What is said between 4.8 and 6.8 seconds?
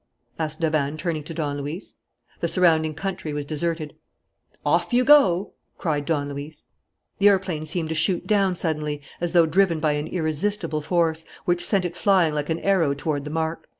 you go!" cried Don Luis.